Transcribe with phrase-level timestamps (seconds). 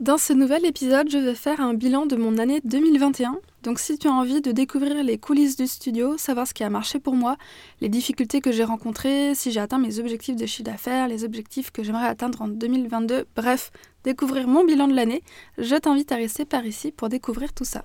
[0.00, 3.38] Dans ce nouvel épisode, je vais faire un bilan de mon année 2021.
[3.62, 6.68] Donc si tu as envie de découvrir les coulisses du studio, savoir ce qui a
[6.68, 7.36] marché pour moi,
[7.80, 11.70] les difficultés que j'ai rencontrées, si j'ai atteint mes objectifs de chiffre d'affaires, les objectifs
[11.70, 13.70] que j'aimerais atteindre en 2022, bref,
[14.02, 15.22] découvrir mon bilan de l'année,
[15.58, 17.84] je t'invite à rester par ici pour découvrir tout ça.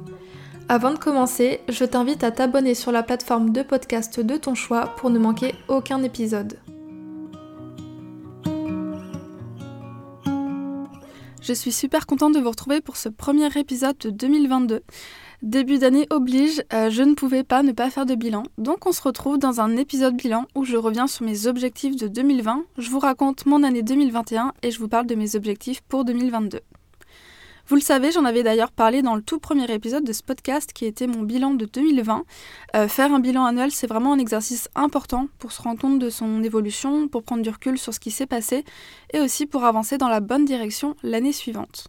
[0.73, 4.95] Avant de commencer, je t'invite à t'abonner sur la plateforme de podcast de ton choix
[4.95, 6.59] pour ne manquer aucun épisode.
[11.41, 14.79] Je suis super contente de vous retrouver pour ce premier épisode de 2022.
[15.41, 18.93] Début d'année oblige, euh, je ne pouvais pas ne pas faire de bilan, donc on
[18.93, 22.89] se retrouve dans un épisode bilan où je reviens sur mes objectifs de 2020, je
[22.89, 26.61] vous raconte mon année 2021 et je vous parle de mes objectifs pour 2022.
[27.71, 30.73] Vous le savez, j'en avais d'ailleurs parlé dans le tout premier épisode de ce podcast
[30.73, 32.25] qui était mon bilan de 2020.
[32.75, 36.09] Euh, faire un bilan annuel, c'est vraiment un exercice important pour se rendre compte de
[36.09, 38.65] son évolution, pour prendre du recul sur ce qui s'est passé
[39.13, 41.87] et aussi pour avancer dans la bonne direction l'année suivante.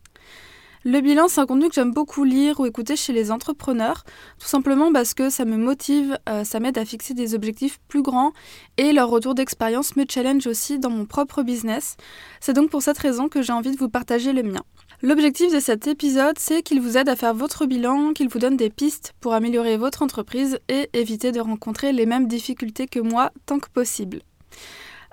[0.84, 4.04] Le bilan, c'est un contenu que j'aime beaucoup lire ou écouter chez les entrepreneurs,
[4.38, 8.02] tout simplement parce que ça me motive, euh, ça m'aide à fixer des objectifs plus
[8.02, 8.32] grands
[8.76, 11.96] et leur retour d'expérience me challenge aussi dans mon propre business.
[12.38, 14.62] C'est donc pour cette raison que j'ai envie de vous partager le mien.
[15.04, 18.56] L'objectif de cet épisode, c'est qu'il vous aide à faire votre bilan, qu'il vous donne
[18.56, 23.32] des pistes pour améliorer votre entreprise et éviter de rencontrer les mêmes difficultés que moi
[23.44, 24.20] tant que possible.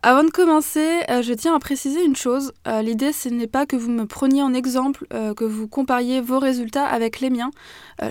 [0.04, 2.54] Avant de commencer, euh, je tiens à préciser une chose.
[2.67, 6.21] Euh, l'idée, ce n'est pas que vous me preniez en exemple, euh, que vous compariez
[6.21, 7.50] vos résultats avec les miens.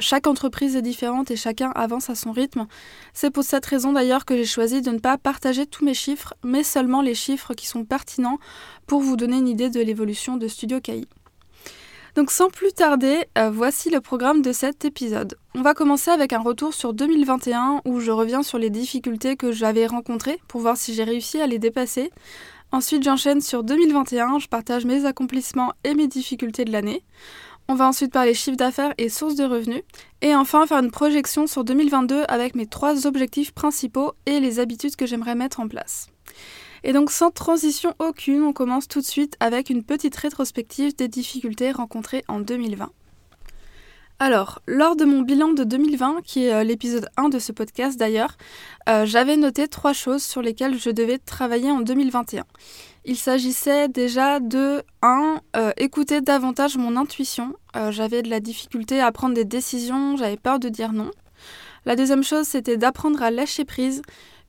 [0.00, 2.66] chaque entreprise est différente et chacun avance à son rythme.
[3.14, 6.34] C'est pour cette raison d'ailleurs que j'ai choisi de ne pas partager tous mes chiffres,
[6.42, 8.38] mais seulement les chiffres qui sont pertinents
[8.86, 11.06] pour vous donner une idée de l'évolution de Studio KI.
[12.14, 15.36] Donc sans plus tarder, euh, voici le programme de cet épisode.
[15.54, 19.52] On va commencer avec un retour sur 2021 où je reviens sur les difficultés que
[19.52, 22.10] j'avais rencontrées pour voir si j'ai réussi à les dépasser.
[22.72, 27.02] Ensuite j'enchaîne sur 2021, je partage mes accomplissements et mes difficultés de l'année.
[27.70, 29.82] On va ensuite parler chiffre d'affaires et sources de revenus.
[30.22, 34.96] Et enfin faire une projection sur 2022 avec mes trois objectifs principaux et les habitudes
[34.96, 36.08] que j'aimerais mettre en place.
[36.88, 41.06] Et donc sans transition aucune, on commence tout de suite avec une petite rétrospective des
[41.06, 42.90] difficultés rencontrées en 2020.
[44.20, 47.98] Alors, lors de mon bilan de 2020, qui est euh, l'épisode 1 de ce podcast
[47.98, 48.38] d'ailleurs,
[48.88, 52.44] euh, j'avais noté trois choses sur lesquelles je devais travailler en 2021.
[53.04, 55.42] Il s'agissait déjà de 1.
[55.56, 57.54] Euh, écouter davantage mon intuition.
[57.90, 61.10] j'avais de la difficulté à prendre des décisions, j'avais peur de dire non.
[61.84, 64.00] La deuxième chose, c'était d'apprendre à lâcher prise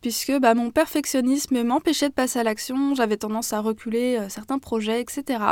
[0.01, 4.59] puisque bah, mon perfectionnisme m'empêchait de passer à l'action, j'avais tendance à reculer euh, certains
[4.59, 5.43] projets, etc.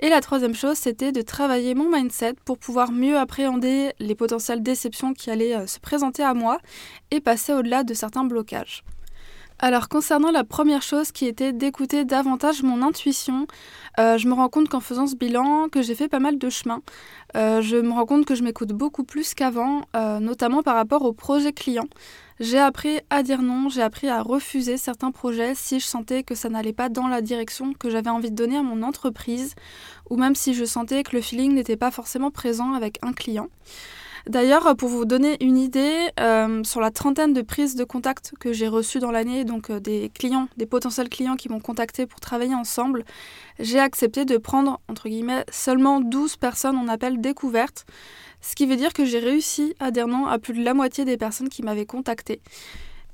[0.00, 4.62] Et la troisième chose, c'était de travailler mon mindset pour pouvoir mieux appréhender les potentielles
[4.62, 6.58] déceptions qui allaient euh, se présenter à moi
[7.10, 8.84] et passer au-delà de certains blocages.
[9.62, 13.46] Alors concernant la première chose qui était d'écouter davantage mon intuition,
[13.98, 16.48] euh, je me rends compte qu'en faisant ce bilan, que j'ai fait pas mal de
[16.48, 16.80] chemin.
[17.34, 21.52] je me rends compte que je m'écoute beaucoup plus qu'avant, notamment par rapport aux projets
[21.52, 21.88] clients.
[22.40, 26.34] J'ai appris à dire non, j'ai appris à refuser certains projets si je sentais que
[26.34, 29.54] ça n'allait pas dans la direction que j'avais envie de donner à mon entreprise,
[30.08, 33.48] ou même si je sentais que le feeling n'était pas forcément présent avec un client.
[34.30, 38.52] D'ailleurs, pour vous donner une idée, euh, sur la trentaine de prises de contact que
[38.52, 42.20] j'ai reçues dans l'année, donc euh, des clients, des potentiels clients qui m'ont contacté pour
[42.20, 43.04] travailler ensemble,
[43.58, 47.86] j'ai accepté de prendre, entre guillemets, seulement 12 personnes en appel découverte.
[48.40, 51.16] Ce qui veut dire que j'ai réussi à dire à plus de la moitié des
[51.16, 52.40] personnes qui m'avaient contacté.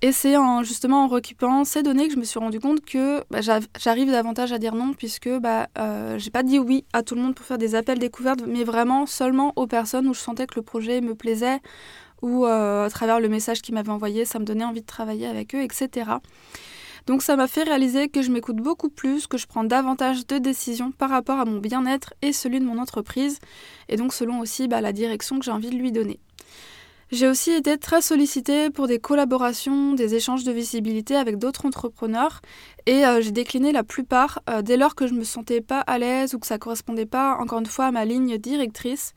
[0.02, 3.24] Et c'est en, justement en récupérant ces données que je me suis rendu compte que
[3.30, 3.40] bah,
[3.78, 7.22] j'arrive davantage à dire non puisque bah, euh, j'ai pas dit oui à tout le
[7.22, 10.56] monde pour faire des appels découvertes, mais vraiment seulement aux personnes où je sentais que
[10.56, 11.60] le projet me plaisait
[12.22, 15.26] ou euh, à travers le message qu'ils m'avaient envoyé, ça me donnait envie de travailler
[15.26, 16.10] avec eux, etc.
[17.06, 20.38] Donc ça m'a fait réaliser que je m'écoute beaucoup plus, que je prends davantage de
[20.38, 23.38] décisions par rapport à mon bien-être et celui de mon entreprise,
[23.88, 26.18] et donc selon aussi bah, la direction que j'ai envie de lui donner.
[27.12, 32.40] J'ai aussi été très sollicitée pour des collaborations, des échanges de visibilité avec d'autres entrepreneurs
[32.86, 35.98] et euh, j'ai décliné la plupart euh, dès lors que je me sentais pas à
[35.98, 39.14] l'aise ou que ça correspondait pas encore une fois à ma ligne directrice.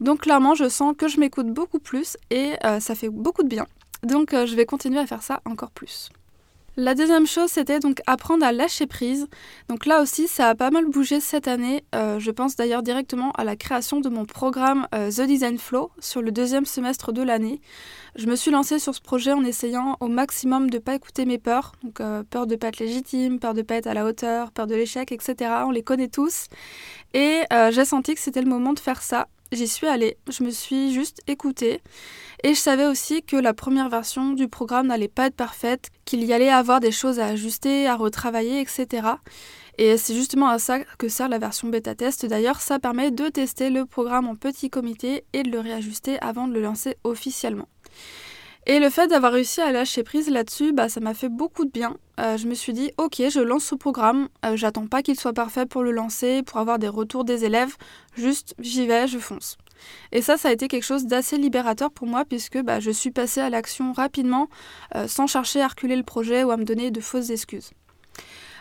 [0.00, 3.48] Donc clairement, je sens que je m'écoute beaucoup plus et euh, ça fait beaucoup de
[3.48, 3.66] bien.
[4.02, 6.10] Donc je vais continuer à faire ça encore plus.
[6.82, 9.26] La deuxième chose, c'était donc apprendre à lâcher prise.
[9.68, 11.84] Donc là aussi, ça a pas mal bougé cette année.
[11.94, 15.90] Euh, je pense d'ailleurs directement à la création de mon programme euh, The Design Flow
[15.98, 17.60] sur le deuxième semestre de l'année.
[18.16, 21.26] Je me suis lancée sur ce projet en essayant au maximum de ne pas écouter
[21.26, 21.72] mes peurs.
[21.84, 24.66] Donc euh, peur de pas être légitime, peur de pas être à la hauteur, peur
[24.66, 25.50] de l'échec, etc.
[25.66, 26.46] On les connaît tous.
[27.12, 27.42] Et
[27.72, 29.26] j'ai senti que c'était le moment de faire ça.
[29.52, 31.80] J'y suis allée, je me suis juste écoutée
[32.44, 36.22] et je savais aussi que la première version du programme n'allait pas être parfaite, qu'il
[36.22, 39.08] y allait avoir des choses à ajuster, à retravailler, etc.
[39.76, 42.26] Et c'est justement à ça que sert la version bêta test.
[42.26, 46.46] D'ailleurs, ça permet de tester le programme en petit comité et de le réajuster avant
[46.46, 47.68] de le lancer officiellement.
[48.70, 51.72] Et le fait d'avoir réussi à lâcher prise là-dessus, bah, ça m'a fait beaucoup de
[51.72, 51.96] bien.
[52.20, 55.32] Euh, je me suis dit, ok, je lance ce programme, euh, j'attends pas qu'il soit
[55.32, 57.74] parfait pour le lancer, pour avoir des retours des élèves,
[58.14, 59.58] juste j'y vais, je fonce.
[60.12, 63.10] Et ça, ça a été quelque chose d'assez libérateur pour moi, puisque bah, je suis
[63.10, 64.48] passée à l'action rapidement,
[64.94, 67.72] euh, sans chercher à reculer le projet ou à me donner de fausses excuses.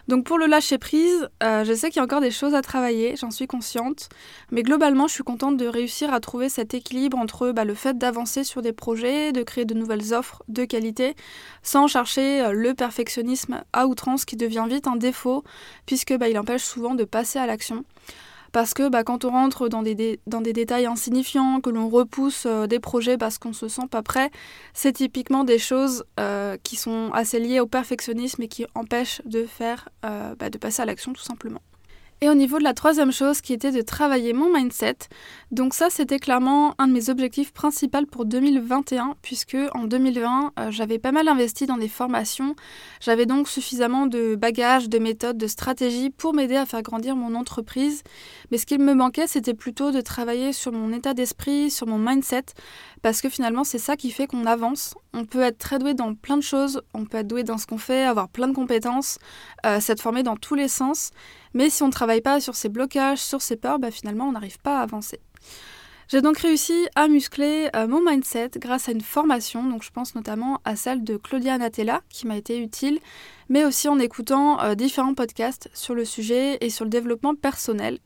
[0.09, 2.63] Donc pour le lâcher prise, euh, je sais qu'il y a encore des choses à
[2.63, 4.09] travailler, j'en suis consciente,
[4.50, 7.95] mais globalement je suis contente de réussir à trouver cet équilibre entre bah, le fait
[7.95, 11.13] d'avancer sur des projets, de créer de nouvelles offres de qualité,
[11.61, 15.44] sans chercher euh, le perfectionnisme à outrance qui devient vite un défaut,
[15.85, 17.85] puisque bah, empêche souvent de passer à l'action
[18.51, 22.46] parce que bah, quand on rentre dans des, dans des détails insignifiants, que l'on repousse
[22.46, 24.30] euh, des projets parce qu'on se sent pas prêt,
[24.74, 29.46] c'est typiquement des choses euh, qui sont assez liées au perfectionnisme et qui empêchent de
[29.46, 31.62] faire, euh, bah, de passer à l'action tout simplement.
[32.21, 34.98] Et au niveau de la troisième chose qui était de travailler mon mindset,
[35.51, 40.69] donc ça c'était clairement un de mes objectifs principaux pour 2021 puisque en 2020 euh,
[40.69, 42.57] j'avais pas mal investi dans des formations,
[43.00, 47.36] j'avais donc suffisamment de bagages, de méthodes, de stratégies pour m'aider à faire grandir mon
[47.36, 48.04] entreprise,
[48.51, 52.00] mais ce qu'il me manquait c'était plutôt de travailler sur mon état d'esprit, sur mon
[52.00, 52.44] mindset
[53.01, 54.94] parce que finalement c'est ça qui fait qu'on avance.
[55.13, 57.66] On peut être très doué dans plein de choses, on peut être doué dans ce
[57.66, 59.18] qu'on fait, avoir plein de compétences,
[59.66, 61.12] euh, s'être formé dans tous les sens,
[61.54, 64.31] mais si on ne travaille pas sur ces blocages, sur ces peurs, bah, finalement on
[64.31, 65.19] n'arrive pas à avancer.
[66.12, 70.16] J'ai donc réussi à muscler euh, mon mindset grâce à une formation, donc je pense
[70.16, 73.00] notamment à celle de Claudia Natella qui m'a été utile,
[73.48, 78.00] mais aussi en écoutant euh, différents podcasts sur le sujet et sur le développement personnel.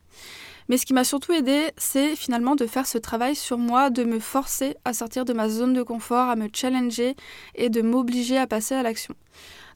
[0.68, 4.04] Mais ce qui m'a surtout aidé, c'est finalement de faire ce travail sur moi, de
[4.04, 7.16] me forcer à sortir de ma zone de confort, à me challenger
[7.56, 9.16] et de m'obliger à passer à l'action.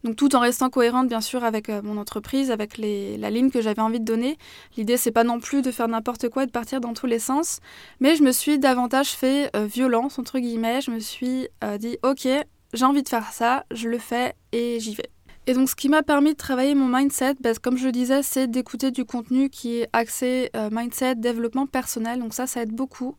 [0.08, 3.60] Donc tout en restant cohérente bien sûr avec euh, mon entreprise, avec la ligne que
[3.60, 4.38] j'avais envie de donner.
[4.78, 7.20] L'idée c'est pas non plus de faire n'importe quoi et de partir dans tous les
[7.20, 7.60] sens,
[8.00, 10.80] mais je me suis davantage fait euh, violence entre guillemets.
[10.80, 12.26] Je me suis euh, dit ok
[12.74, 15.10] j'ai envie de faire ça, je le fais et j'y vais.
[15.50, 18.22] Et donc, ce qui m'a permis de travailler mon mindset, bah, comme je le disais,
[18.22, 22.20] c'est d'écouter du contenu qui est axé euh, mindset, développement personnel.
[22.20, 23.16] Donc ça, ça aide beaucoup.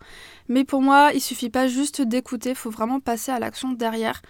[0.46, 4.20] Mais pour moi, il suffit pas juste d'écouter, il faut vraiment passer à l'action derrière.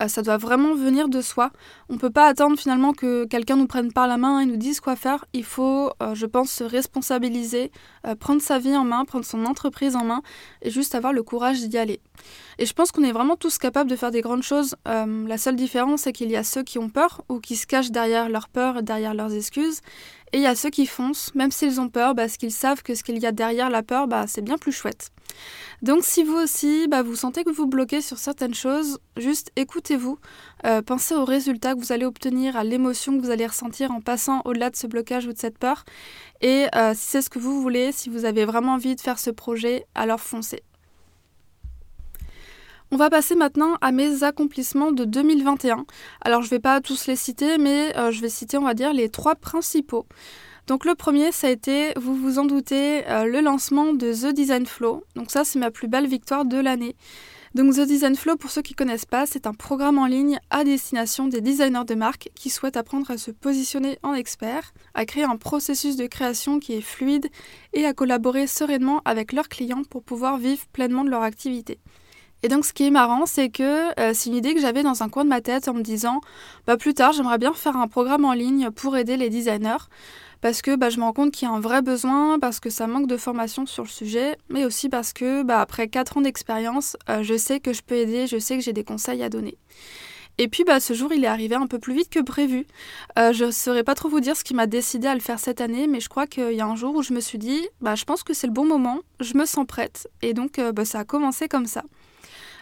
[0.00, 1.50] Euh, ça doit vraiment venir de soi.
[1.88, 4.78] On peut pas attendre finalement que quelqu'un nous prenne par la main et nous dise
[4.78, 5.24] quoi faire.
[5.32, 7.72] Il faut, euh, je pense, se responsabiliser,
[8.20, 10.22] prendre sa vie en main, prendre son entreprise en main
[10.62, 12.00] et juste avoir le courage d'y aller.
[12.58, 14.74] Et je pense qu'on est vraiment tous capables de faire des grandes choses.
[14.84, 17.90] la seule différence, c'est qu'il y a ceux qui ont peur ou qui se cachent
[17.90, 19.80] derrière leur peur, derrière leurs excuses.
[20.32, 22.94] Et il y a ceux qui foncent, même s'ils ont peur, parce qu'ils savent que
[22.94, 25.10] ce qu'il y a derrière la peur, bah, c'est bien plus chouette.
[25.80, 30.18] Donc si vous aussi, bah, vous sentez que vous bloquez sur certaines choses, juste écoutez-vous,
[30.66, 34.00] euh, pensez aux résultats que vous allez obtenir, à l'émotion que vous allez ressentir en
[34.00, 35.84] passant au-delà de ce blocage ou de cette peur.
[36.40, 39.18] Et euh, si c'est ce que vous voulez, si vous avez vraiment envie de faire
[39.18, 40.62] ce projet, alors foncez.
[42.90, 45.84] On va passer maintenant à mes accomplissements de 2021.
[46.22, 48.72] Alors je ne vais pas tous les citer, mais euh, je vais citer, on va
[48.72, 50.06] dire, les trois principaux.
[50.66, 54.32] Donc le premier, ça a été, vous vous en doutez, euh, le lancement de The
[54.32, 55.04] Design Flow.
[55.16, 56.96] Donc ça, c'est ma plus belle victoire de l'année.
[57.54, 60.38] Donc The Design Flow, pour ceux qui ne connaissent pas, c'est un programme en ligne
[60.48, 65.04] à destination des designers de marque qui souhaitent apprendre à se positionner en expert, à
[65.04, 67.28] créer un processus de création qui est fluide
[67.74, 71.80] et à collaborer sereinement avec leurs clients pour pouvoir vivre pleinement de leur activité.
[72.42, 75.02] Et donc ce qui est marrant, c'est que euh, c'est une idée que j'avais dans
[75.02, 76.20] un coin de ma tête en me disant,
[76.66, 79.88] bah, plus tard, j'aimerais bien faire un programme en ligne pour aider les designers,
[80.40, 82.70] parce que bah, je me rends compte qu'il y a un vrai besoin, parce que
[82.70, 86.20] ça manque de formation sur le sujet, mais aussi parce que bah, après 4 ans
[86.20, 89.28] d'expérience, euh, je sais que je peux aider, je sais que j'ai des conseils à
[89.28, 89.58] donner.
[90.40, 92.68] Et puis bah, ce jour, il est arrivé un peu plus vite que prévu.
[93.18, 95.40] Euh, je ne saurais pas trop vous dire ce qui m'a décidé à le faire
[95.40, 97.66] cette année, mais je crois qu'il y a un jour où je me suis dit,
[97.80, 100.08] bah, je pense que c'est le bon moment, je me sens prête.
[100.22, 101.82] Et donc bah, ça a commencé comme ça.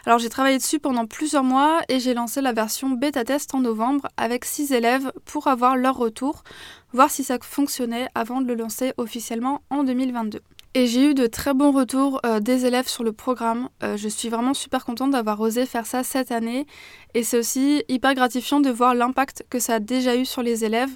[0.07, 3.59] Alors j'ai travaillé dessus pendant plusieurs mois et j'ai lancé la version bêta test en
[3.59, 6.45] novembre avec 6 élèves pour avoir leur retour,
[6.93, 10.39] voir si ça fonctionnait avant de le lancer officiellement en 2022.
[10.75, 13.67] Et j'ai eu de très bons retours euh, des élèves sur le programme.
[13.83, 16.67] Euh, je suis vraiment super contente d'avoir osé faire ça cette année.
[17.13, 20.63] Et c'est aussi hyper gratifiant de voir l'impact que ça a déjà eu sur les
[20.63, 20.95] élèves.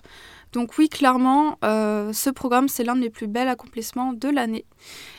[0.52, 4.66] Donc oui, clairement, euh, ce programme, c'est l'un de mes plus bels accomplissements de l'année.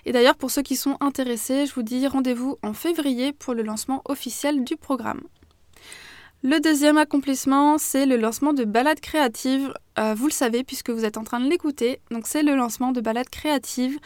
[0.05, 3.63] Et d'ailleurs, pour ceux qui sont intéressés, je vous dis rendez-vous en février pour le
[3.63, 5.23] lancement officiel du programme.
[6.45, 9.73] Le deuxième accomplissement, c'est le lancement de Balade Créative.
[9.97, 12.01] Euh, vous le savez puisque vous êtes en train de l'écouter.
[12.11, 14.01] Donc c'est le lancement de Balade Créative.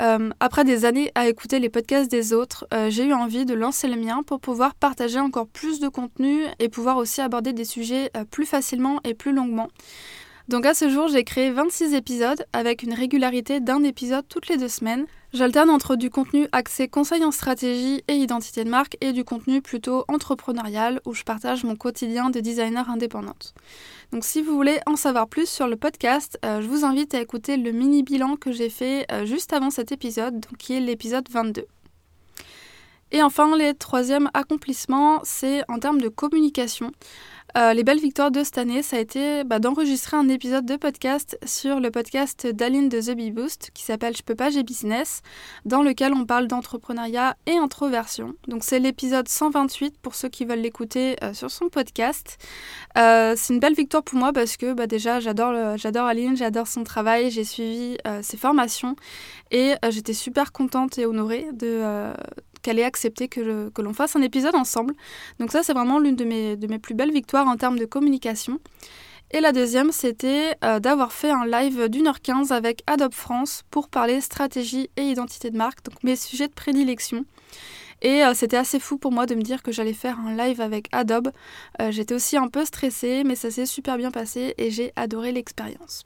[0.00, 3.88] Euh, après des années à écouter les podcasts des autres, j'ai eu envie de lancer
[3.88, 8.10] le mien pour pouvoir partager encore plus de contenu et pouvoir aussi aborder des sujets
[8.30, 9.68] plus facilement et plus longuement.
[10.52, 14.58] Donc à ce jour, j'ai créé 26 épisodes avec une régularité d'un épisode toutes les
[14.58, 15.06] deux semaines.
[15.32, 19.62] J'alterne entre du contenu axé conseil en stratégie et identité de marque et du contenu
[19.62, 23.54] plutôt entrepreneurial où je partage mon quotidien de designer indépendante.
[24.12, 27.22] Donc si vous voulez en savoir plus sur le podcast, euh, je vous invite à
[27.22, 30.80] écouter le mini bilan que j'ai fait euh, juste avant cet épisode, donc qui est
[30.80, 31.64] l'épisode 22.
[33.10, 36.92] Et enfin, le troisième accomplissement, c'est en termes de communication.
[37.56, 40.76] Euh, les belles victoires de cette année, ça a été bah, d'enregistrer un épisode de
[40.76, 44.62] podcast sur le podcast d'Aline de The Bee Boost qui s'appelle Je peux pas, j'ai
[44.62, 45.20] business,
[45.66, 48.34] dans lequel on parle d'entrepreneuriat et introversion.
[48.48, 52.38] Donc c'est l'épisode 128 pour ceux qui veulent l'écouter euh, sur son podcast.
[52.96, 56.66] Euh, c'est une belle victoire pour moi parce que bah, déjà j'adore, j'adore Aline, j'adore
[56.66, 58.96] son travail, j'ai suivi ses formations
[59.50, 62.12] et j'étais super contente et honorée de
[62.62, 64.94] qu'elle ait accepté que, l'on fasse un épisode ensemble.
[65.38, 67.84] Donc ça, c'est vraiment l'une de mes, de mes plus belles victoires en termes de
[67.84, 68.58] communication.
[69.34, 73.62] Et la deuxième, c'était euh, d'avoir fait un live d'une heure quinze avec Adobe France
[73.70, 77.24] pour parler stratégie et identité de marque, donc mes sujets de prédilection.
[78.02, 80.60] Et euh, c'était assez fou pour moi de me dire que j'allais faire un live
[80.60, 81.30] avec Adobe.
[81.80, 85.32] Euh, j'étais aussi un peu stressée, mais ça s'est super bien passé et j'ai adoré
[85.32, 86.04] l'expérience.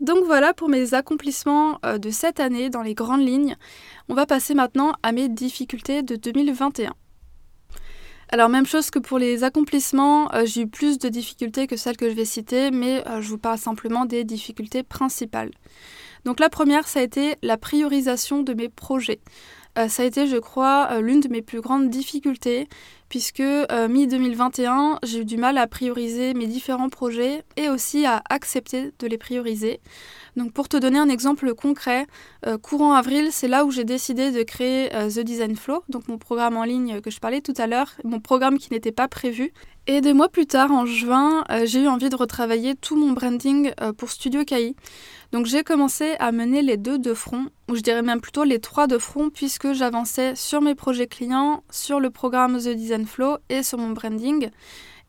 [0.00, 3.56] Donc voilà pour mes accomplissements euh, de cette année dans les grandes lignes.
[4.08, 6.92] On va passer maintenant à mes difficultés de 2021.
[8.28, 11.96] Alors même chose que pour les accomplissements, euh, j'ai eu plus de difficultés que celles
[11.96, 15.52] que je vais citer, mais euh, je vous parle simplement des difficultés principales.
[16.24, 19.20] Donc la première, ça a été la priorisation de mes projets.
[19.88, 22.68] Ça a été, je crois, l'une de mes plus grandes difficultés
[23.08, 28.22] puisque euh, mi-2021, j'ai eu du mal à prioriser mes différents projets et aussi à
[28.28, 29.80] accepter de les prioriser.
[30.36, 32.06] Donc pour te donner un exemple concret,
[32.46, 36.08] euh, courant avril, c'est là où j'ai décidé de créer euh, The Design Flow, donc
[36.08, 39.08] mon programme en ligne que je parlais tout à l'heure, mon programme qui n'était pas
[39.08, 39.52] prévu.
[39.88, 43.72] Et des mois plus tard, en juin, j'ai eu envie de retravailler tout mon branding
[43.96, 44.74] pour Studio KI.
[45.30, 48.58] Donc j'ai commencé à mener les deux de front, ou je dirais même plutôt les
[48.58, 53.36] trois de front, puisque j'avançais sur mes projets clients, sur le programme The Design Flow
[53.48, 54.50] et sur mon branding.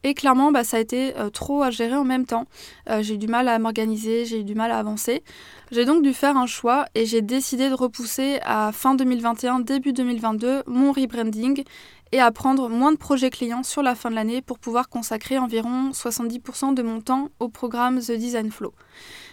[0.03, 2.45] Et clairement, bah, ça a été euh, trop à gérer en même temps.
[2.89, 5.23] Euh, j'ai eu du mal à m'organiser, j'ai eu du mal à avancer.
[5.71, 9.93] J'ai donc dû faire un choix et j'ai décidé de repousser à fin 2021, début
[9.93, 11.63] 2022 mon rebranding
[12.11, 15.37] et à prendre moins de projets clients sur la fin de l'année pour pouvoir consacrer
[15.37, 18.73] environ 70% de mon temps au programme The Design Flow.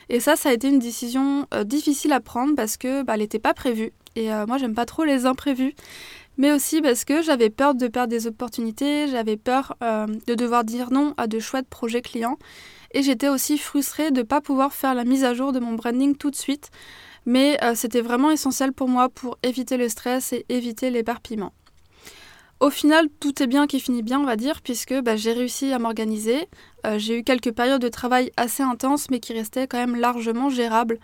[0.09, 3.39] Et ça, ça a été une décision euh, difficile à prendre parce que bah, n'était
[3.39, 3.93] pas prévue.
[4.17, 5.75] Et euh, moi, j'aime pas trop les imprévus.
[6.37, 10.65] Mais aussi parce que j'avais peur de perdre des opportunités, j'avais peur euh, de devoir
[10.65, 12.39] dire non à de chouettes projets clients.
[12.93, 15.75] Et j'étais aussi frustrée de ne pas pouvoir faire la mise à jour de mon
[15.75, 16.71] branding tout de suite.
[17.27, 21.53] Mais c'était vraiment essentiel pour moi pour éviter le stress et éviter l'éparpillement.
[22.61, 25.73] Au final, tout est bien qui finit bien, on va dire, puisque bah, j'ai réussi
[25.73, 26.49] à m'organiser.
[26.87, 30.49] Euh, j'ai eu quelques périodes de travail assez intenses, mais qui restaient quand même largement
[30.49, 30.99] gérables.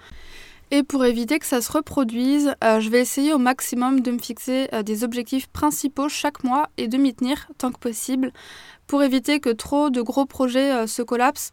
[0.71, 4.19] Et pour éviter que ça se reproduise, euh, je vais essayer au maximum de me
[4.19, 8.33] fixer euh, des objectifs principaux chaque mois et de m'y tenir tant que possible
[8.87, 11.53] pour éviter que trop de gros projets se collapsent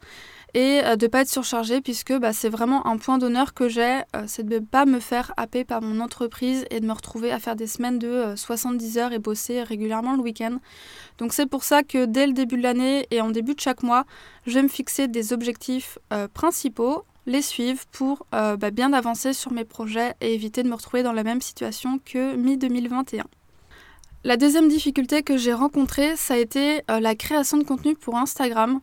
[0.54, 3.68] et euh, de ne pas être surchargée puisque bah, c'est vraiment un point d'honneur que
[3.70, 6.94] j'ai, euh, c'est de ne pas me faire happer par mon entreprise et de me
[6.94, 10.58] retrouver à faire des semaines de 70 euh, heures et bosser régulièrement le week-end.
[11.18, 13.84] Donc c'est pour ça que dès le début de l'année et en début de chaque
[13.84, 14.06] mois,
[14.46, 16.00] je vais me fixer des objectifs
[16.34, 21.04] principaux les suivre pour bah, bien avancer sur mes projets et éviter de me retrouver
[21.04, 23.24] dans la même situation que mi-2021.
[24.24, 28.80] La deuxième difficulté que j'ai rencontrée, ça a été la création de contenu pour Instagram.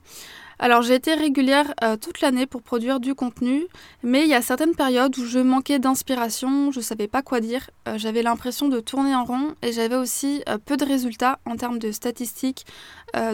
[0.58, 3.66] Alors j'ai été régulière euh, toute l'année pour produire du contenu,
[4.02, 7.40] mais il y a certaines périodes où je manquais d'inspiration, je ne savais pas quoi
[7.40, 11.40] dire, euh, j'avais l'impression de tourner en rond et j'avais aussi euh, peu de résultats
[11.44, 12.66] en termes de statistiques,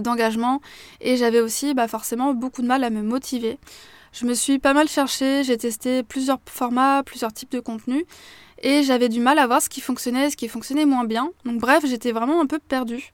[0.02, 0.60] d'engagement
[1.00, 3.58] et j'avais aussi bah, forcément beaucoup de mal à me motiver.
[4.12, 8.04] Je me suis pas mal cherchée, j'ai testé plusieurs formats, plusieurs types de contenus
[8.62, 11.30] et j'avais du mal à voir ce qui fonctionnait et ce qui fonctionnait moins bien.
[11.44, 13.12] Donc bref, j'étais vraiment un peu perdue.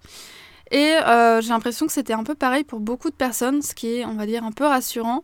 [0.71, 3.99] Et euh, j'ai l'impression que c'était un peu pareil pour beaucoup de personnes, ce qui
[3.99, 5.23] est, on va dire, un peu rassurant.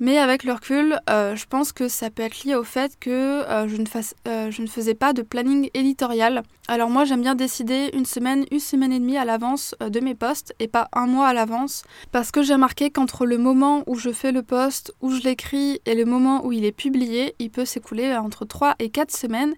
[0.00, 3.10] Mais avec le recul, euh, je pense que ça peut être lié au fait que
[3.10, 3.84] euh, je, ne
[4.26, 6.42] euh, je, ne faisais pas de planning éditorial.
[6.66, 10.14] Alors moi j'aime bien décider une semaine, une semaine et demie à l'avance de mes
[10.14, 11.84] posts et pas un mois à l'avance.
[12.10, 15.80] Parce que j'ai remarqué qu'entre le moment où je fais le post, où je l'écris
[15.86, 19.54] et le moment où il est publié, il peut s'écouler entre 3 et 4 semaines.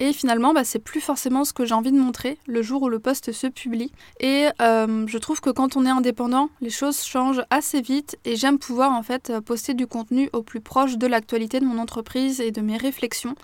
[0.00, 2.88] Et finalement, bah, c'est plus forcément ce que j'ai envie de montrer le jour où
[2.88, 3.90] le post se publie.
[4.20, 8.36] Et euh, je trouve que quand on est indépendant, les choses changent assez vite et
[8.36, 12.40] j'aime pouvoir en fait poster du contenu au plus proche de l'actualité de mon entreprise
[12.40, 13.34] et de mes réflexions.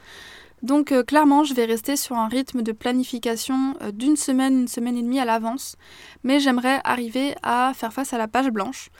[0.62, 4.68] Donc euh, clairement, je vais rester sur un rythme de planification euh, d'une semaine, une
[4.68, 5.76] semaine et demie à l'avance,
[6.22, 8.90] mais j'aimerais arriver à faire face à la page blanche.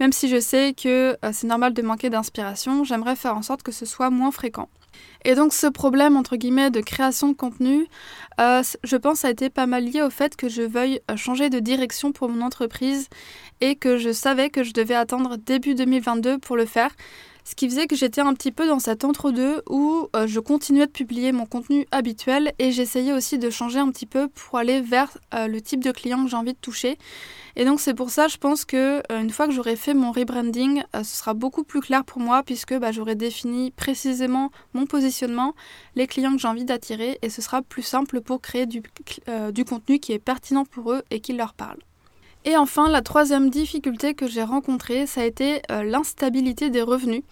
[0.00, 3.70] Même si je sais que c'est normal de manquer d'inspiration, j'aimerais faire en sorte que
[3.70, 4.68] ce soit moins fréquent.
[5.24, 7.86] Et donc ce problème, entre guillemets, de création de contenu,
[8.40, 11.50] euh, je pense a été pas mal lié au fait que je veuille euh, changer
[11.50, 13.08] de direction pour mon entreprise
[13.60, 16.90] et que je savais que je devais attendre début 2022 pour le faire.
[17.44, 20.86] Ce qui faisait que j'étais un petit peu dans cet entre-deux où euh, je continuais
[20.86, 24.80] de publier mon contenu habituel et j'essayais aussi de changer un petit peu pour aller
[24.80, 26.98] vers le type de client que j'ai envie de toucher.
[27.56, 30.10] Et donc c'est pour ça, je pense que euh, une fois que j'aurai fait mon
[30.10, 34.86] rebranding, euh, ce sera beaucoup plus clair pour moi puisque bah, j'aurai défini précisément mon
[34.86, 35.54] positionnement,
[35.94, 38.66] les clients que j'ai envie d'attirer et ce sera plus simple pour créer
[39.28, 41.78] euh, du contenu qui est pertinent pour eux et qui leur parle.
[42.44, 47.22] Et enfin, la troisième difficulté que j'ai rencontrée, ça a été l'instabilité des revenus.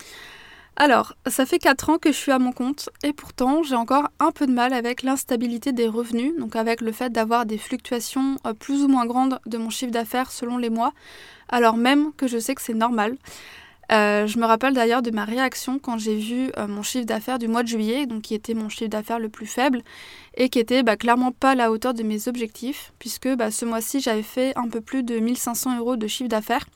[0.83, 4.09] Alors, ça fait 4 ans que je suis à mon compte et pourtant j'ai encore
[4.19, 8.39] un peu de mal avec l'instabilité des revenus, donc avec le fait d'avoir des fluctuations
[8.47, 10.95] euh, plus ou moins grandes de mon chiffre d'affaires selon les mois,
[11.51, 13.17] alors même que je sais que c'est normal.
[13.91, 17.39] Euh, je me rappelle d'ailleurs de ma réaction quand j'ai vu euh, mon chiffre d'affaires
[17.39, 19.83] du mois de juillet, donc qui était mon chiffre d'affaires le plus faible
[20.37, 23.65] et qui était bah, clairement pas à la hauteur de mes objectifs, puisque bah, ce
[23.65, 26.67] mois-ci j'avais fait un peu plus de 1500 euros de chiffre d'affaires.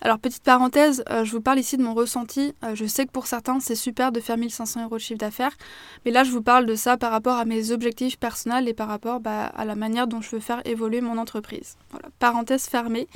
[0.00, 2.54] Alors petite parenthèse, euh, je vous parle ici de mon ressenti.
[2.74, 5.56] Je sais que pour certains c'est super de faire 1500 euros de chiffre d'affaires,
[6.04, 8.88] mais là je vous parle de ça par rapport à mes objectifs personnels et par
[8.88, 11.76] rapport bah, à la manière dont je veux faire évoluer mon entreprise.
[11.92, 13.06] Voilà, parenthèse fermée.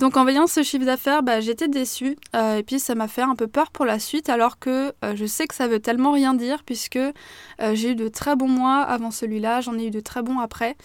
[0.00, 3.22] Donc en voyant ce chiffre d'affaires, bah, j'étais déçue euh, et puis ça m'a fait
[3.22, 6.34] un peu peur pour la suite alors que je sais que ça veut tellement rien
[6.34, 6.98] dire puisque
[7.74, 10.76] j'ai eu de très bons mois avant celui-là, j'en ai eu de très bons après.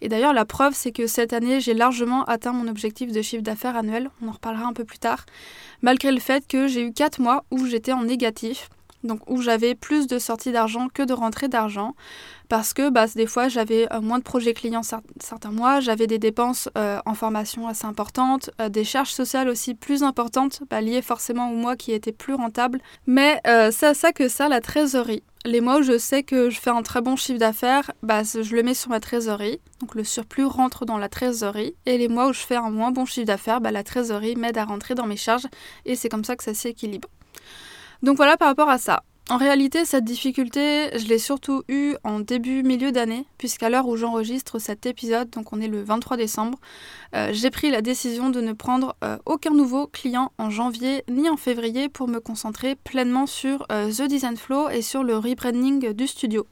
[0.00, 3.42] Et d'ailleurs, la preuve, c'est que cette année, j'ai largement atteint mon objectif de chiffre
[3.42, 4.10] d'affaires annuel.
[4.22, 5.24] On en reparlera un peu plus tard.
[5.80, 8.68] Malgré le fait que j'ai eu 4 mois où j'étais en négatif.
[9.04, 11.94] Donc où j'avais plus de sorties d'argent que de rentrées d'argent.
[12.48, 16.18] Parce que bah, des fois, j'avais euh, moins de projets clients certains mois, j'avais des
[16.18, 21.02] dépenses euh, en formation assez importantes, euh, des charges sociales aussi plus importantes, bah, liées
[21.02, 22.80] forcément au mois qui étaient plus rentables.
[23.06, 23.40] Mais
[23.70, 26.70] c'est à ça que sert la trésorerie les mois où je sais que je fais
[26.70, 29.60] un très bon chiffre d'affaires, bah, je le mets sur ma trésorerie.
[29.80, 31.74] Donc le surplus rentre dans la trésorerie.
[31.84, 34.56] Et les mois où je fais un moins bon chiffre d'affaires, bah, la trésorerie m'aide
[34.56, 35.46] à rentrer dans mes charges.
[35.84, 37.08] Et c'est comme ça que ça s'équilibre.
[38.04, 39.02] Donc voilà par rapport à ça.
[39.30, 43.96] En réalité, cette difficulté, je l'ai surtout eue en début, milieu d'année, puisqu'à l'heure où
[43.96, 46.58] j'enregistre cet épisode, donc on est le 23 décembre,
[47.16, 51.30] euh, j'ai pris la décision de ne prendre euh, aucun nouveau client en janvier ni
[51.30, 55.94] en février pour me concentrer pleinement sur euh, The Design Flow et sur le rebranding
[55.94, 56.46] du studio.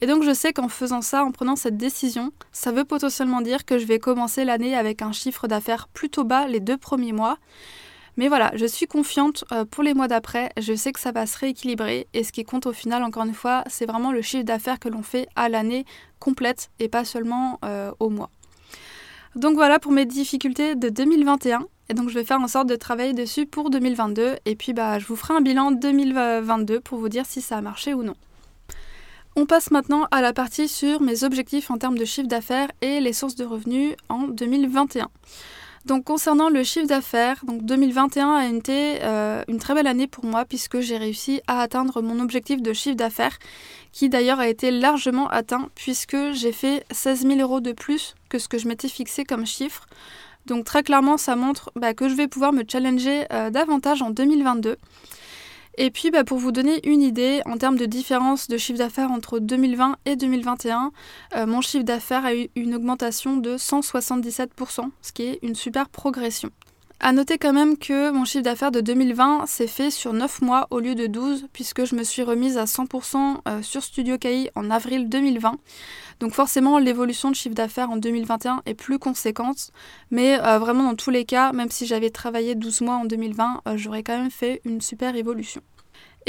[0.00, 3.64] Et donc je sais qu'en faisant ça, en prenant cette décision, ça veut potentiellement dire
[3.64, 7.38] que je vais commencer l'année avec un chiffre d'affaires plutôt bas les deux premiers mois,
[8.18, 10.50] mais voilà, je suis confiante euh, pour les mois d'après.
[10.60, 12.08] Je sais que ça va se rééquilibrer.
[12.14, 14.88] Et ce qui compte au final, encore une fois, c'est vraiment le chiffre d'affaires que
[14.88, 15.84] l'on fait à l'année
[16.18, 18.30] complète et pas seulement euh, au mois.
[19.36, 21.60] Donc voilà pour mes difficultés de 2021.
[21.90, 24.38] Et donc je vais faire en sorte de travailler dessus pour 2022.
[24.46, 27.60] Et puis bah, je vous ferai un bilan 2022 pour vous dire si ça a
[27.60, 28.16] marché ou non.
[29.36, 32.98] On passe maintenant à la partie sur mes objectifs en termes de chiffre d'affaires et
[32.98, 35.08] les sources de revenus en 2021.
[35.88, 40.26] Donc concernant le chiffre d'affaires, donc 2021 a été euh, une très belle année pour
[40.26, 43.38] moi puisque j'ai réussi à atteindre mon objectif de chiffre d'affaires
[43.90, 48.38] qui d'ailleurs a été largement atteint puisque j'ai fait 16 000 euros de plus que
[48.38, 49.86] ce que je m'étais fixé comme chiffre.
[50.44, 54.10] Donc très clairement ça montre bah, que je vais pouvoir me challenger euh, davantage en
[54.10, 54.76] 2022.
[55.80, 59.12] Et puis bah, pour vous donner une idée, en termes de différence de chiffre d'affaires
[59.12, 60.90] entre 2020 et 2021,
[61.36, 65.88] euh, mon chiffre d'affaires a eu une augmentation de 177%, ce qui est une super
[65.88, 66.50] progression.
[67.00, 70.66] A noter quand même que mon chiffre d'affaires de 2020 s'est fait sur 9 mois
[70.70, 74.50] au lieu de 12, puisque je me suis remise à 100% euh, sur Studio KI
[74.56, 75.58] en avril 2020.
[76.18, 79.70] Donc forcément, l'évolution de chiffre d'affaires en 2021 est plus conséquente,
[80.10, 83.62] mais euh, vraiment dans tous les cas, même si j'avais travaillé 12 mois en 2020,
[83.68, 85.62] euh, j'aurais quand même fait une super évolution.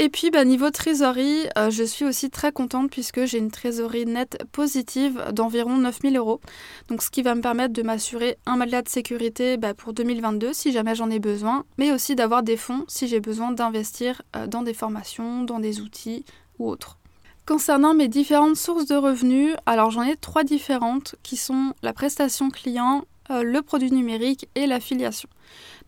[0.02, 4.06] Et puis, bah, niveau trésorerie, euh, je suis aussi très contente puisque j'ai une trésorerie
[4.06, 6.40] nette positive d'environ 9000 euros.
[6.88, 10.54] Donc, ce qui va me permettre de m'assurer un matelas de sécurité bah, pour 2022
[10.54, 14.46] si jamais j'en ai besoin, mais aussi d'avoir des fonds si j'ai besoin d'investir euh,
[14.46, 16.24] dans des formations, dans des outils
[16.58, 16.96] ou autres.
[17.44, 22.48] Concernant mes différentes sources de revenus, alors j'en ai trois différentes qui sont la prestation
[22.48, 25.28] client, le produit numérique et l'affiliation.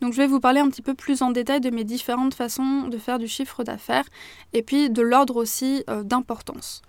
[0.00, 2.88] Donc je vais vous parler un petit peu plus en détail de mes différentes façons
[2.88, 4.04] de faire du chiffre d'affaires
[4.52, 6.82] et puis de l'ordre aussi euh, d'importance.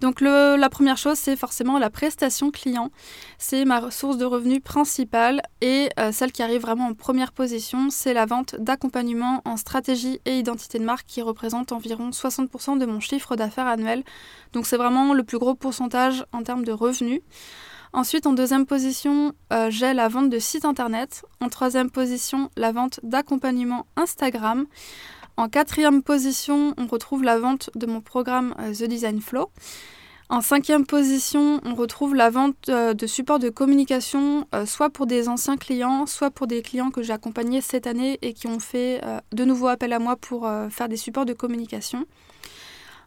[0.00, 2.90] Donc la première chose, c'est forcément la prestation client.
[3.38, 7.88] C'est ma source de revenus principale et euh, celle qui arrive vraiment en première position,
[7.90, 12.86] c'est la vente d'accompagnement en stratégie et identité de marque qui représente environ 60% de
[12.86, 14.04] mon chiffre d'affaires annuel.
[14.52, 17.20] Donc c'est vraiment le plus gros pourcentage en termes de revenus.
[17.94, 21.24] Ensuite, en deuxième position, euh, j'ai la vente de sites internet.
[21.40, 24.66] En troisième position, la vente d'accompagnement Instagram.
[25.36, 29.48] En quatrième position, on retrouve la vente de mon programme euh, The Design Flow.
[30.28, 35.28] En cinquième position, on retrouve la vente euh, de support de communication, soit pour des
[35.28, 39.02] anciens clients, soit pour des clients que j'ai accompagnés cette année et qui ont fait
[39.30, 42.06] de nouveau appel à moi pour faire des supports de communication.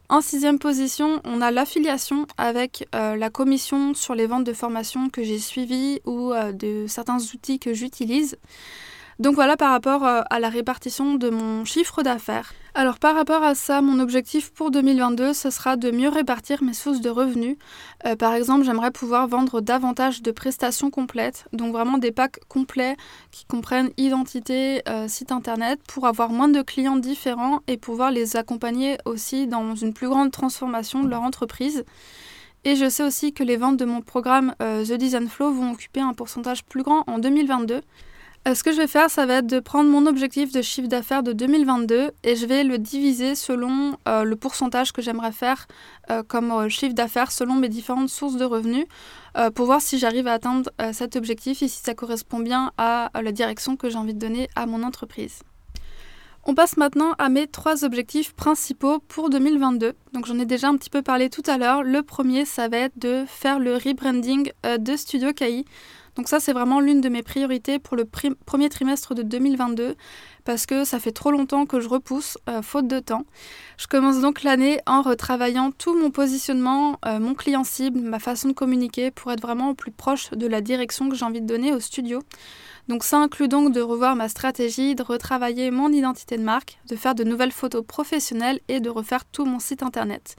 [0.10, 5.10] En sixième position, on a l'affiliation avec euh, la commission sur les ventes de formation
[5.10, 8.38] que j'ai suivies ou euh, de certains outils que j'utilise.
[9.20, 12.54] Donc voilà par rapport euh, à la répartition de mon chiffre d'affaires.
[12.76, 16.74] Alors par rapport à ça, mon objectif pour 2022, ce sera de mieux répartir mes
[16.74, 17.58] sources de revenus.
[18.06, 22.96] Euh, par exemple, j'aimerais pouvoir vendre davantage de prestations complètes, donc vraiment des packs complets
[23.32, 28.38] qui comprennent identité, euh, site internet, pour avoir moins de clients différents et pouvoir les
[28.38, 31.86] accompagner aussi dans une plus grande transformation de leur entreprise.
[32.66, 36.02] Et je sais aussi que les ventes de mon programme The Design Flow vont occuper
[36.02, 37.82] un pourcentage plus grand en 2022.
[38.48, 40.88] Euh, ce que je vais faire, ça va être de prendre mon objectif de chiffre
[40.88, 45.68] d'affaires de 2022 et je vais le diviser selon euh, le pourcentage que j'aimerais faire
[46.12, 48.86] euh, comme chiffre d'affaires selon mes différentes sources de revenus
[49.54, 53.32] pour voir si j'arrive à atteindre cet objectif et si ça correspond bien à la
[53.32, 55.44] direction que j'ai envie de donner à mon entreprise.
[56.44, 59.94] On passe maintenant à mes trois objectifs principaux pour 2022.
[60.14, 61.84] Donc j'en ai déjà un petit peu parlé tout à l'heure.
[61.84, 65.66] Le premier, ça va être de faire le rebranding de Studio KI.
[66.18, 69.96] Donc ça, c'est vraiment l'une de mes priorités pour le premier trimestre de 2022
[70.48, 73.26] parce que ça fait trop longtemps que je repousse, euh, faute de temps.
[73.78, 78.48] Je commence donc l'année en retravaillant tout mon positionnement, euh, mon client cible, ma façon
[78.48, 81.46] de communiquer pour être vraiment au plus proche de la direction que j'ai envie de
[81.46, 82.22] donner au studio.
[82.88, 86.96] Donc ça inclut donc de revoir ma stratégie, de retravailler mon identité de marque, de
[86.96, 90.38] faire de nouvelles photos professionnelles et de refaire tout mon site internet.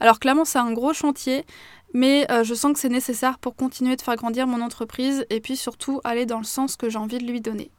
[0.00, 1.44] Alors clairement c'est un gros chantier,
[1.92, 5.40] mais euh, je sens que c'est nécessaire pour continuer de faire grandir mon entreprise et
[5.40, 7.70] puis surtout aller dans le sens que j'ai envie de lui donner.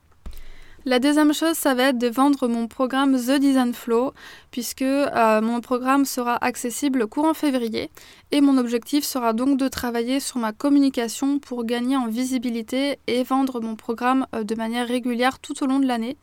[0.86, 4.14] La deuxième chose, ça va être de vendre mon programme The Design Flow,
[4.52, 7.90] puisque euh, mon programme sera accessible courant février.
[8.32, 13.24] Et mon objectif sera donc de travailler sur ma communication pour gagner en visibilité et
[13.24, 16.18] vendre mon programme euh, de manière régulière tout au long de l'année.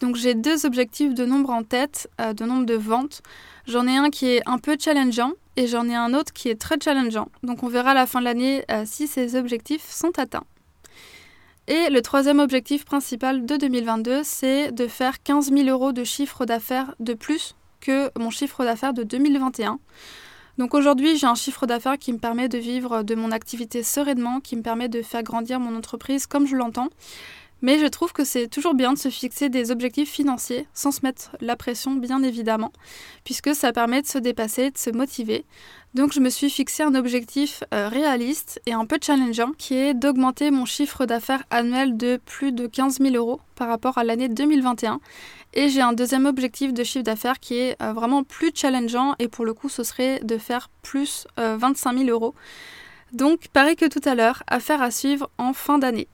[0.00, 3.22] Donc j'ai deux objectifs de nombre en tête, de nombre de ventes.
[3.66, 6.60] J'en ai un qui est un peu challengeant et j'en ai un autre qui est
[6.60, 7.28] très challengeant.
[7.42, 10.44] Donc on verra à la fin de l'année euh, si ces objectifs sont atteints.
[11.66, 16.44] Et le troisième objectif principal de 2022, c'est de faire 15 000 euros de chiffre
[16.44, 19.78] d'affaires de plus que mon chiffre d'affaires de 2021.
[20.58, 24.40] Donc aujourd'hui, j'ai un chiffre d'affaires qui me permet de vivre de mon activité sereinement,
[24.40, 26.88] qui me permet de faire grandir mon entreprise comme je l'entends.
[27.64, 31.00] Mais je trouve que c'est toujours bien de se fixer des objectifs financiers sans se
[31.02, 32.72] mettre la pression, bien évidemment,
[33.24, 35.46] puisque ça permet de se dépasser, de se motiver.
[35.94, 39.94] Donc je me suis fixé un objectif euh, réaliste et un peu challengeant qui est
[39.94, 44.28] d'augmenter mon chiffre d'affaires annuel de plus de 15 000 euros par rapport à l'année
[44.28, 45.00] 2021.
[45.54, 49.28] Et j'ai un deuxième objectif de chiffre d'affaires qui est euh, vraiment plus challengeant et
[49.28, 52.34] pour le coup ce serait de faire plus 25 euh, 000 euros.
[53.14, 56.08] Donc pareil que tout à l'heure, affaire à suivre en fin d'année.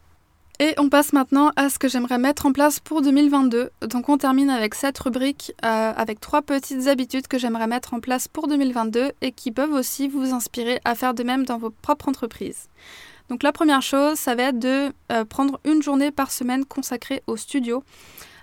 [0.63, 3.71] Et on passe maintenant à ce que j'aimerais mettre en place pour 2022.
[3.89, 8.01] Donc on termine avec cette rubrique euh, avec trois petites habitudes que j'aimerais mettre en
[8.01, 11.71] place pour 2022 et qui peuvent aussi vous inspirer à faire de même dans vos
[11.71, 12.69] propres entreprises.
[13.31, 17.23] Donc la première chose, ça va être de euh, prendre une journée par semaine consacrée
[17.27, 17.83] au studio.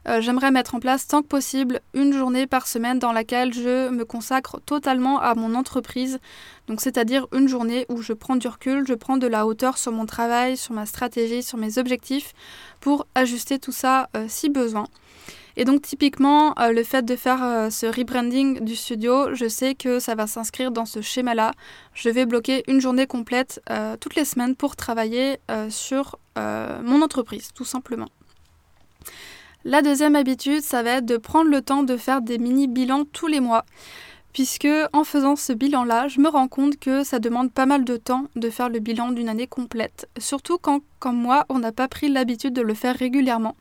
[0.07, 3.89] Euh, j'aimerais mettre en place tant que possible une journée par semaine dans laquelle je
[3.89, 6.19] me consacre totalement à mon entreprise.
[6.67, 9.91] Donc c'est-à-dire une journée où je prends du recul, je prends de la hauteur sur
[9.91, 12.33] mon travail, sur ma stratégie, sur mes objectifs
[12.79, 14.87] pour ajuster tout ça euh, si besoin.
[15.57, 19.99] Et donc typiquement, euh, le fait de faire ce rebranding du studio, je sais que
[19.99, 21.51] ça va s'inscrire dans ce schéma-là.
[21.93, 23.61] Je vais bloquer une journée complète
[23.99, 25.39] toutes les semaines pour travailler
[25.69, 28.07] sur mon entreprise, tout simplement.
[29.69, 33.03] La deuxième habitude, ça va être de prendre le temps de faire des mini bilans
[33.03, 33.65] tous les mois
[34.31, 37.97] puisque en faisant ce bilan-là, je me rends compte que ça demande pas mal de
[37.97, 41.89] temps de faire le bilan d'une année complète, surtout quand, comme moi, on n'a pas
[41.89, 43.57] pris l'habitude de le faire régulièrement.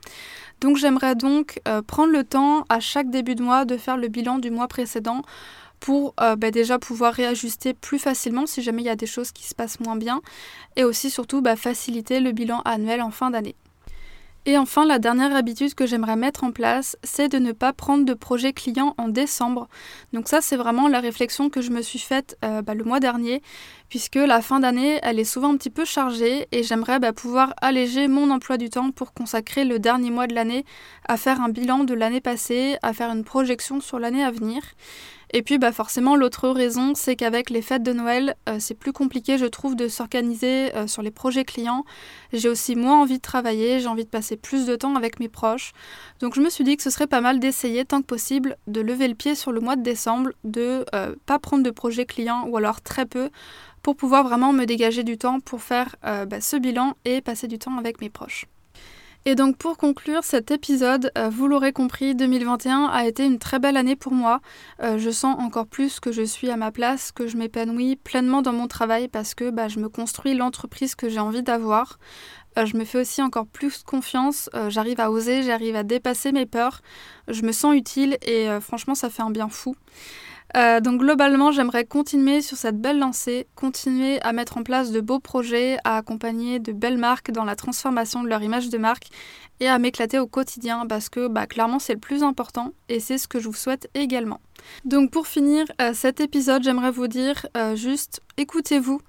[0.61, 4.07] Donc j'aimerais donc euh, prendre le temps à chaque début de mois de faire le
[4.07, 5.23] bilan du mois précédent
[5.81, 9.33] pour euh, bah, déjà pouvoir réajuster plus facilement si jamais il y a des choses
[9.33, 10.21] qui se passent moins bien
[10.77, 13.57] et aussi surtout bah, faciliter le bilan annuel en fin d'année.
[14.48, 18.04] Et enfin, la dernière habitude que j'aimerais mettre en place, c'est de ne pas prendre
[18.04, 19.66] de projet client en décembre.
[20.12, 23.00] Donc ça, c'est vraiment la réflexion que je me suis faite euh, bah, le mois
[23.00, 23.42] dernier,
[23.88, 27.54] puisque la fin d'année, elle est souvent un petit peu chargée et j'aimerais bah, pouvoir
[27.61, 30.64] alléger mon emploi du temps pour consacrer le dernier mois de l'année
[31.09, 34.62] à faire un bilan de l'année passée, à faire une projection sur l'année à venir.
[35.33, 38.93] Et puis bah forcément l'autre raison c'est qu'avec les fêtes de Noël euh, c'est plus
[38.93, 41.85] compliqué je trouve de s'organiser euh, sur les projets clients.
[42.33, 45.29] J'ai aussi moins envie de travailler, j'ai envie de passer plus de temps avec mes
[45.29, 45.73] proches.
[46.21, 48.81] Donc je me suis dit que ce serait pas mal d'essayer tant que possible de
[48.81, 52.47] lever le pied sur le mois de décembre, de euh, pas prendre de projets clients
[52.47, 53.31] ou alors très peu
[53.83, 57.57] pour pouvoir vraiment me dégager du temps pour faire bah, ce bilan et passer du
[57.57, 58.47] temps avec mes proches.
[59.29, 63.59] Et donc pour conclure cet épisode, euh, vous l'aurez compris, 2021 a été une très
[63.59, 64.41] belle année pour moi.
[64.85, 68.41] Euh, je sens encore plus que je suis à ma place, que je m'épanouis pleinement
[68.41, 71.99] dans mon travail parce que bah, je me construis l'entreprise que j'ai envie d'avoir.
[72.57, 76.47] Euh, je me fais aussi encore plus confiance, j'arrive à oser, j'arrive à dépasser mes
[76.47, 76.81] peurs,
[77.27, 79.75] je me sens utile et franchement ça fait un bien fou.
[80.56, 85.00] Euh, donc globalement, j'aimerais continuer sur cette belle lancée, continuer à mettre en place de
[85.00, 89.09] beaux projets, à accompagner de belles marques dans la transformation de leur image de marque
[89.61, 93.18] et à m'éclater au quotidien parce que bah, clairement c'est le plus important et c'est
[93.18, 94.40] ce que je vous souhaite également.
[94.85, 99.00] Donc pour finir euh, cet épisode, j'aimerais vous dire euh, juste écoutez-vous.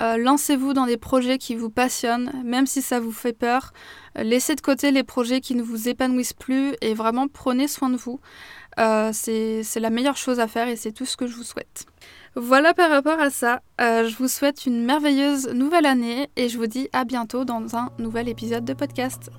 [0.00, 3.72] lancez-vous dans des projets qui vous passionnent, même si ça vous fait peur.
[4.16, 7.96] laissez de côté les projets qui ne vous épanouissent plus et vraiment prenez soin de
[7.96, 8.20] vous.
[8.78, 11.86] Euh, c'est la meilleure chose à faire et c'est tout ce que je vous souhaite.
[12.36, 16.58] Voilà par rapport à ça, euh, je vous souhaite une merveilleuse nouvelle année et je
[16.58, 19.30] vous dis à bientôt dans un nouvel épisode de podcast.